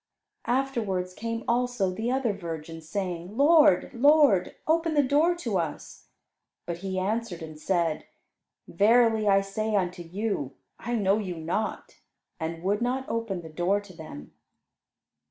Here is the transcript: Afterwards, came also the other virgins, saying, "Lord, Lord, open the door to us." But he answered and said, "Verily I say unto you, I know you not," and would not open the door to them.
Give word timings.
Afterwards, 0.47 1.13
came 1.13 1.43
also 1.47 1.91
the 1.91 2.09
other 2.11 2.33
virgins, 2.33 2.89
saying, 2.89 3.37
"Lord, 3.37 3.91
Lord, 3.93 4.55
open 4.65 4.95
the 4.95 5.03
door 5.03 5.35
to 5.35 5.59
us." 5.59 6.07
But 6.65 6.77
he 6.79 6.97
answered 6.97 7.43
and 7.43 7.59
said, 7.59 8.05
"Verily 8.67 9.27
I 9.27 9.41
say 9.41 9.75
unto 9.75 10.01
you, 10.01 10.55
I 10.79 10.95
know 10.95 11.19
you 11.19 11.35
not," 11.35 11.97
and 12.39 12.63
would 12.63 12.81
not 12.81 13.07
open 13.09 13.41
the 13.43 13.49
door 13.53 13.79
to 13.79 13.93
them. 13.95 14.33